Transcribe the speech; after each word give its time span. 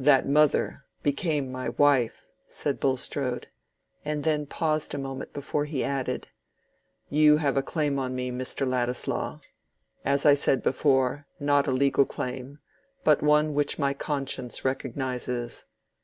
"That 0.00 0.28
mother 0.28 0.86
became 1.04 1.52
my 1.52 1.68
wife," 1.68 2.26
said 2.48 2.80
Bulstrode, 2.80 3.46
and 4.04 4.24
then 4.24 4.44
paused 4.44 4.92
a 4.92 4.98
moment 4.98 5.32
before 5.32 5.66
he 5.66 5.84
added, 5.84 6.26
"you 7.08 7.36
have 7.36 7.56
a 7.56 7.62
claim 7.62 7.96
on 7.96 8.12
me, 8.16 8.32
Mr. 8.32 8.66
Ladislaw: 8.68 9.38
as 10.04 10.26
I 10.26 10.34
said 10.34 10.64
before, 10.64 11.28
not 11.38 11.68
a 11.68 11.70
legal 11.70 12.04
claim, 12.04 12.58
but 13.04 13.22
one 13.22 13.54
which 13.54 13.78
my 13.78 13.94
conscience 13.94 14.64
recognizes. 14.64 15.64